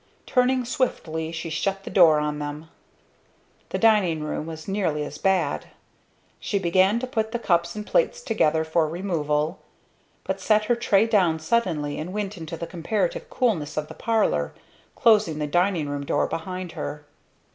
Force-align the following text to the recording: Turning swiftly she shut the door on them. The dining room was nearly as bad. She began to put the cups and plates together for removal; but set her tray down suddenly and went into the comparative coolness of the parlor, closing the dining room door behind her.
Turning 0.25 0.65
swiftly 0.65 1.31
she 1.31 1.51
shut 1.51 1.83
the 1.83 1.89
door 1.91 2.17
on 2.17 2.39
them. 2.39 2.69
The 3.69 3.77
dining 3.77 4.23
room 4.23 4.47
was 4.47 4.67
nearly 4.67 5.03
as 5.03 5.19
bad. 5.19 5.67
She 6.39 6.57
began 6.57 6.97
to 6.97 7.05
put 7.05 7.31
the 7.31 7.37
cups 7.37 7.75
and 7.75 7.85
plates 7.85 8.21
together 8.23 8.63
for 8.63 8.89
removal; 8.89 9.59
but 10.23 10.41
set 10.41 10.65
her 10.65 10.75
tray 10.75 11.05
down 11.05 11.37
suddenly 11.37 11.99
and 11.99 12.13
went 12.13 12.35
into 12.35 12.57
the 12.57 12.65
comparative 12.65 13.29
coolness 13.29 13.77
of 13.77 13.89
the 13.89 13.93
parlor, 13.93 14.55
closing 14.95 15.37
the 15.37 15.45
dining 15.45 15.87
room 15.87 16.03
door 16.03 16.25
behind 16.25 16.71
her. 16.71 17.05